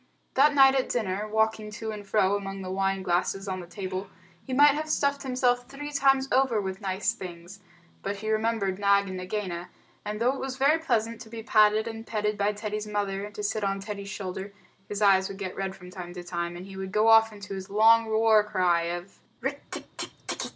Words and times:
That 0.33 0.55
night 0.55 0.73
at 0.73 0.89
dinner, 0.89 1.27
walking 1.27 1.69
to 1.73 1.91
and 1.91 2.07
fro 2.07 2.35
among 2.35 2.63
the 2.63 2.71
wine 2.71 3.03
glasses 3.03 3.47
on 3.47 3.59
the 3.59 3.67
table, 3.67 4.07
he 4.43 4.51
might 4.51 4.73
have 4.73 4.89
stuffed 4.89 5.21
himself 5.21 5.67
three 5.69 5.91
times 5.91 6.27
over 6.31 6.59
with 6.59 6.81
nice 6.81 7.13
things. 7.13 7.59
But 8.01 8.15
he 8.15 8.31
remembered 8.31 8.79
Nag 8.79 9.07
and 9.09 9.17
Nagaina, 9.19 9.69
and 10.03 10.19
though 10.19 10.33
it 10.33 10.39
was 10.39 10.57
very 10.57 10.79
pleasant 10.79 11.21
to 11.21 11.29
be 11.29 11.43
patted 11.43 11.87
and 11.87 12.07
petted 12.07 12.35
by 12.35 12.51
Teddy's 12.51 12.87
mother, 12.87 13.25
and 13.25 13.35
to 13.35 13.43
sit 13.43 13.63
on 13.63 13.79
Teddy's 13.79 14.09
shoulder, 14.09 14.51
his 14.89 15.03
eyes 15.03 15.29
would 15.29 15.37
get 15.37 15.55
red 15.55 15.75
from 15.75 15.91
time 15.91 16.15
to 16.15 16.23
time, 16.23 16.55
and 16.57 16.65
he 16.65 16.75
would 16.75 16.91
go 16.91 17.07
off 17.07 17.31
into 17.31 17.53
his 17.53 17.69
long 17.69 18.05
war 18.07 18.43
cry 18.43 18.81
of 18.85 19.19
"Rikk 19.39 19.57
tikk 19.69 19.85
tikki 19.97 20.11
tikki 20.25 20.49
tchk!" 20.49 20.49